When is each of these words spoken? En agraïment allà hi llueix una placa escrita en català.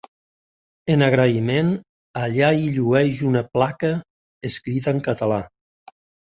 En 0.93 1.03
agraïment 1.07 1.69
allà 2.23 2.49
hi 2.63 2.73
llueix 2.79 3.21
una 3.29 3.45
placa 3.53 3.95
escrita 4.53 4.99
en 4.99 5.07
català. 5.13 5.43